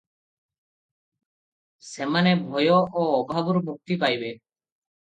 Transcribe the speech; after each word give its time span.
ସେମାନେ 1.91 2.35
ଭୟ 2.49 2.67
ଓ 2.81 3.07
ଅଭାବରୁ 3.21 3.65
ମୁକ୍ତି 3.71 4.01
ପାଇବେ। 4.07 4.35